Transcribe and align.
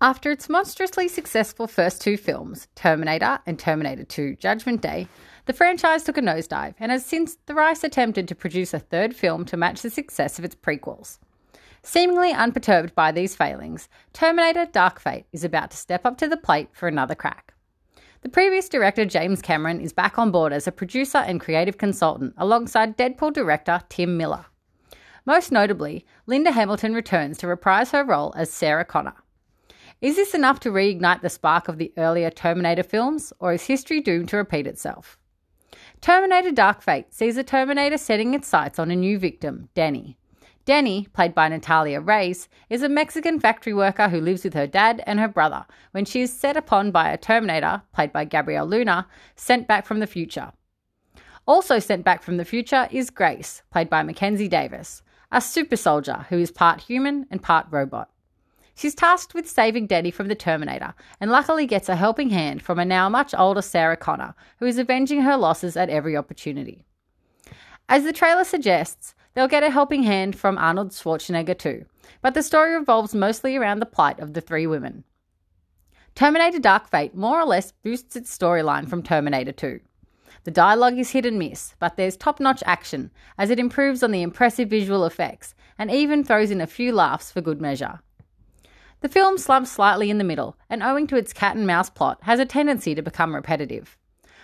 After 0.00 0.30
its 0.30 0.50
monstrously 0.50 1.08
successful 1.08 1.66
first 1.66 2.02
two 2.02 2.18
films, 2.18 2.68
Terminator 2.74 3.38
and 3.46 3.58
Terminator 3.58 4.04
2 4.04 4.36
Judgment 4.36 4.82
Day, 4.82 5.08
the 5.46 5.54
franchise 5.54 6.02
took 6.02 6.18
a 6.18 6.20
nosedive 6.20 6.74
and 6.78 6.92
has 6.92 7.06
since 7.06 7.38
thrice 7.46 7.82
attempted 7.82 8.28
to 8.28 8.34
produce 8.34 8.74
a 8.74 8.78
third 8.78 9.16
film 9.16 9.46
to 9.46 9.56
match 9.56 9.80
the 9.80 9.88
success 9.88 10.38
of 10.38 10.44
its 10.44 10.54
prequels. 10.54 11.18
Seemingly 11.82 12.30
unperturbed 12.30 12.94
by 12.94 13.10
these 13.10 13.34
failings, 13.34 13.88
Terminator 14.12 14.66
Dark 14.66 15.00
Fate 15.00 15.24
is 15.32 15.44
about 15.44 15.70
to 15.70 15.78
step 15.78 16.04
up 16.04 16.18
to 16.18 16.28
the 16.28 16.36
plate 16.36 16.68
for 16.74 16.88
another 16.88 17.14
crack. 17.14 17.54
The 18.20 18.28
previous 18.28 18.68
director, 18.68 19.06
James 19.06 19.40
Cameron, 19.40 19.80
is 19.80 19.94
back 19.94 20.18
on 20.18 20.30
board 20.30 20.52
as 20.52 20.66
a 20.66 20.72
producer 20.72 21.18
and 21.18 21.40
creative 21.40 21.78
consultant 21.78 22.34
alongside 22.36 22.98
Deadpool 22.98 23.32
director 23.32 23.80
Tim 23.88 24.18
Miller. 24.18 24.44
Most 25.24 25.50
notably, 25.50 26.04
Linda 26.26 26.52
Hamilton 26.52 26.92
returns 26.92 27.38
to 27.38 27.46
reprise 27.46 27.92
her 27.92 28.04
role 28.04 28.34
as 28.36 28.52
Sarah 28.52 28.84
Connor. 28.84 29.14
Is 30.02 30.16
this 30.16 30.34
enough 30.34 30.60
to 30.60 30.70
reignite 30.70 31.22
the 31.22 31.30
spark 31.30 31.68
of 31.68 31.78
the 31.78 31.90
earlier 31.96 32.28
Terminator 32.28 32.82
films, 32.82 33.32
or 33.38 33.54
is 33.54 33.64
history 33.64 34.02
doomed 34.02 34.28
to 34.28 34.36
repeat 34.36 34.66
itself? 34.66 35.18
Terminator 36.02 36.52
Dark 36.52 36.82
Fate 36.82 37.14
sees 37.14 37.36
the 37.36 37.42
Terminator 37.42 37.96
setting 37.96 38.34
its 38.34 38.46
sights 38.46 38.78
on 38.78 38.90
a 38.90 38.96
new 38.96 39.18
victim, 39.18 39.70
Dani. 39.74 40.16
Dani, 40.66 41.10
played 41.14 41.34
by 41.34 41.48
Natalia 41.48 42.00
Reyes, 42.00 42.46
is 42.68 42.82
a 42.82 42.90
Mexican 42.90 43.40
factory 43.40 43.72
worker 43.72 44.10
who 44.10 44.20
lives 44.20 44.44
with 44.44 44.52
her 44.52 44.66
dad 44.66 45.02
and 45.06 45.18
her 45.18 45.28
brother 45.28 45.64
when 45.92 46.04
she 46.04 46.20
is 46.20 46.30
set 46.30 46.58
upon 46.58 46.90
by 46.90 47.08
a 47.08 47.16
Terminator, 47.16 47.80
played 47.94 48.12
by 48.12 48.26
Gabriel 48.26 48.66
Luna, 48.66 49.06
sent 49.34 49.66
back 49.66 49.86
from 49.86 50.00
the 50.00 50.06
future. 50.06 50.52
Also 51.46 51.78
sent 51.78 52.04
back 52.04 52.22
from 52.22 52.36
the 52.36 52.44
future 52.44 52.86
is 52.90 53.08
Grace, 53.08 53.62
played 53.70 53.88
by 53.88 54.02
Mackenzie 54.02 54.48
Davis, 54.48 55.02
a 55.32 55.40
super 55.40 55.76
soldier 55.76 56.26
who 56.28 56.38
is 56.38 56.50
part 56.50 56.82
human 56.82 57.26
and 57.30 57.42
part 57.42 57.66
robot. 57.70 58.10
She's 58.76 58.94
tasked 58.94 59.32
with 59.32 59.48
saving 59.48 59.88
Dani 59.88 60.12
from 60.12 60.28
the 60.28 60.34
Terminator 60.34 60.92
and 61.18 61.30
luckily 61.30 61.66
gets 61.66 61.88
a 61.88 61.96
helping 61.96 62.28
hand 62.28 62.60
from 62.60 62.78
a 62.78 62.84
now 62.84 63.08
much 63.08 63.34
older 63.36 63.62
Sarah 63.62 63.96
Connor, 63.96 64.34
who 64.58 64.66
is 64.66 64.76
avenging 64.76 65.22
her 65.22 65.38
losses 65.38 65.78
at 65.78 65.88
every 65.88 66.14
opportunity. 66.14 66.84
As 67.88 68.04
the 68.04 68.12
trailer 68.12 68.44
suggests, 68.44 69.14
they'll 69.32 69.48
get 69.48 69.62
a 69.62 69.70
helping 69.70 70.02
hand 70.02 70.36
from 70.36 70.58
Arnold 70.58 70.90
Schwarzenegger 70.90 71.58
too, 71.58 71.86
but 72.20 72.34
the 72.34 72.42
story 72.42 72.74
revolves 72.74 73.14
mostly 73.14 73.56
around 73.56 73.80
the 73.80 73.86
plight 73.86 74.20
of 74.20 74.34
the 74.34 74.42
three 74.42 74.66
women. 74.66 75.04
Terminator 76.14 76.58
Dark 76.58 76.86
Fate 76.90 77.14
more 77.14 77.40
or 77.40 77.46
less 77.46 77.72
boosts 77.82 78.14
its 78.14 78.36
storyline 78.36 78.86
from 78.86 79.02
Terminator 79.02 79.52
2. 79.52 79.80
The 80.44 80.50
dialogue 80.50 80.98
is 80.98 81.12
hit 81.12 81.24
and 81.24 81.38
miss, 81.38 81.74
but 81.78 81.96
there's 81.96 82.16
top 82.16 82.40
notch 82.40 82.62
action 82.66 83.10
as 83.38 83.48
it 83.48 83.58
improves 83.58 84.02
on 84.02 84.10
the 84.10 84.22
impressive 84.22 84.68
visual 84.68 85.06
effects 85.06 85.54
and 85.78 85.90
even 85.90 86.24
throws 86.24 86.50
in 86.50 86.60
a 86.60 86.66
few 86.66 86.92
laughs 86.92 87.30
for 87.32 87.40
good 87.40 87.60
measure. 87.60 88.00
The 89.00 89.08
film 89.08 89.38
slumps 89.38 89.72
slightly 89.72 90.10
in 90.10 90.18
the 90.18 90.24
middle, 90.24 90.56
and 90.70 90.82
owing 90.82 91.06
to 91.08 91.16
its 91.16 91.32
cat 91.32 91.56
and 91.56 91.66
mouse 91.66 91.90
plot, 91.90 92.18
has 92.22 92.40
a 92.40 92.46
tendency 92.46 92.94
to 92.94 93.02
become 93.02 93.34
repetitive. 93.34 93.96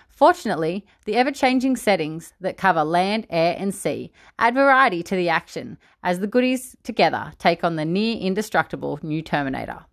Fortunately, 0.08 0.84
the 1.06 1.16
ever 1.16 1.32
changing 1.32 1.76
settings 1.76 2.34
that 2.40 2.58
cover 2.58 2.84
land, 2.84 3.26
air, 3.30 3.56
and 3.58 3.74
sea 3.74 4.12
add 4.38 4.54
variety 4.54 5.02
to 5.02 5.16
the 5.16 5.30
action 5.30 5.78
as 6.02 6.20
the 6.20 6.26
goodies 6.26 6.76
together 6.82 7.32
take 7.38 7.64
on 7.64 7.76
the 7.76 7.84
near 7.86 8.18
indestructible 8.18 9.00
new 9.02 9.22
Terminator. 9.22 9.86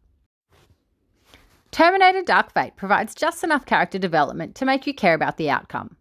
Terminator 1.72 2.22
Dark 2.22 2.54
Fate 2.54 2.76
provides 2.76 3.16
just 3.16 3.44
enough 3.44 3.66
character 3.66 3.98
development 3.98 4.56
to 4.56 4.66
make 4.66 4.86
you 4.86 4.94
care 4.94 5.14
about 5.14 5.38
the 5.38 5.50
outcome. 5.50 5.96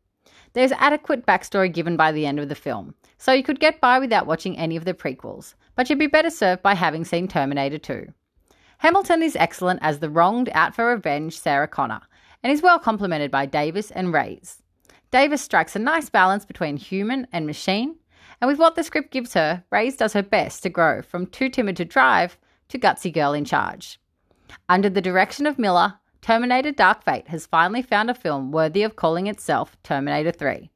There's 0.54 0.72
adequate 0.72 1.24
backstory 1.24 1.72
given 1.72 1.96
by 1.96 2.10
the 2.10 2.26
end 2.26 2.40
of 2.40 2.48
the 2.48 2.54
film, 2.54 2.94
so 3.18 3.32
you 3.32 3.44
could 3.44 3.60
get 3.60 3.80
by 3.80 3.98
without 3.98 4.26
watching 4.26 4.58
any 4.58 4.76
of 4.76 4.84
the 4.84 4.94
prequels, 4.94 5.54
but 5.76 5.88
you'd 5.88 5.98
be 5.98 6.06
better 6.06 6.30
served 6.30 6.62
by 6.62 6.74
having 6.74 7.04
seen 7.04 7.28
Terminator 7.28 7.78
2. 7.78 8.12
Hamilton 8.78 9.24
is 9.24 9.34
excellent 9.34 9.80
as 9.82 9.98
the 9.98 10.08
wronged 10.08 10.48
out 10.54 10.72
for 10.72 10.86
revenge 10.86 11.36
Sarah 11.36 11.66
Connor 11.66 12.00
and 12.44 12.52
is 12.52 12.62
well 12.62 12.78
complemented 12.78 13.28
by 13.28 13.44
Davis 13.44 13.90
and 13.90 14.12
Reyes. 14.12 14.62
Davis 15.10 15.42
strikes 15.42 15.74
a 15.74 15.80
nice 15.80 16.08
balance 16.08 16.44
between 16.44 16.76
human 16.76 17.26
and 17.32 17.44
machine, 17.44 17.96
and 18.40 18.48
with 18.48 18.60
what 18.60 18.76
the 18.76 18.84
script 18.84 19.10
gives 19.10 19.34
her, 19.34 19.64
Reyes 19.70 19.96
does 19.96 20.12
her 20.12 20.22
best 20.22 20.62
to 20.62 20.68
grow 20.68 21.02
from 21.02 21.26
too 21.26 21.48
timid 21.48 21.76
to 21.78 21.84
drive 21.84 22.38
to 22.68 22.78
gutsy 22.78 23.12
girl 23.12 23.32
in 23.32 23.44
charge. 23.44 23.98
Under 24.68 24.88
the 24.88 25.02
direction 25.02 25.46
of 25.46 25.58
Miller, 25.58 25.94
Terminator 26.22 26.70
Dark 26.70 27.02
Fate 27.02 27.26
has 27.28 27.46
finally 27.46 27.82
found 27.82 28.10
a 28.10 28.14
film 28.14 28.52
worthy 28.52 28.84
of 28.84 28.94
calling 28.94 29.26
itself 29.26 29.76
Terminator 29.82 30.30
3. 30.30 30.70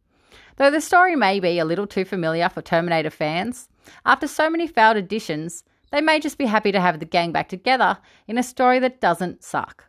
Though 0.56 0.70
the 0.72 0.80
story 0.80 1.14
may 1.14 1.38
be 1.38 1.60
a 1.60 1.64
little 1.64 1.86
too 1.86 2.04
familiar 2.04 2.48
for 2.48 2.62
Terminator 2.62 3.10
fans, 3.10 3.68
after 4.04 4.26
so 4.26 4.50
many 4.50 4.66
failed 4.66 4.96
editions, 4.96 5.62
they 5.92 6.00
may 6.00 6.18
just 6.18 6.38
be 6.38 6.46
happy 6.46 6.72
to 6.72 6.80
have 6.80 6.98
the 6.98 7.06
gang 7.06 7.30
back 7.30 7.48
together 7.48 7.98
in 8.26 8.38
a 8.38 8.42
story 8.42 8.80
that 8.80 9.00
doesn't 9.00 9.44
suck. 9.44 9.84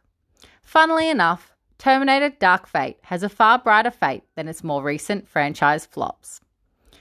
Funnily 0.61 1.09
enough, 1.09 1.55
Terminator 1.79 2.29
Dark 2.29 2.67
Fate 2.67 2.97
has 3.01 3.23
a 3.23 3.29
far 3.29 3.57
brighter 3.57 3.91
fate 3.91 4.23
than 4.35 4.47
its 4.47 4.63
more 4.63 4.83
recent 4.83 5.27
franchise 5.27 5.85
flops. 5.85 6.39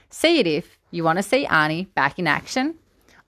See 0.09 0.39
it 0.39 0.47
if 0.47 0.79
you 0.91 1.03
want 1.03 1.17
to 1.17 1.23
see 1.23 1.45
Arnie 1.45 1.93
back 1.93 2.17
in 2.17 2.27
action, 2.27 2.75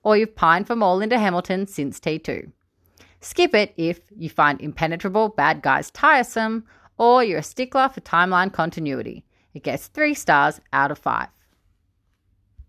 or 0.02 0.16
you've 0.16 0.36
pined 0.36 0.66
for 0.66 0.76
more 0.76 0.96
Linda 0.96 1.18
Hamilton 1.18 1.66
since 1.66 1.98
T2. 2.00 2.50
Skip 3.20 3.54
it 3.54 3.74
if 3.76 4.00
you 4.16 4.28
find 4.28 4.60
impenetrable 4.60 5.30
bad 5.30 5.62
guys 5.62 5.90
tiresome, 5.90 6.64
or 6.98 7.24
you're 7.24 7.40
a 7.40 7.42
stickler 7.42 7.88
for 7.88 8.00
timeline 8.02 8.52
continuity. 8.52 9.24
It 9.52 9.62
gets 9.62 9.88
3 9.88 10.14
stars 10.14 10.60
out 10.72 10.90
of 10.90 10.98
5. 10.98 11.28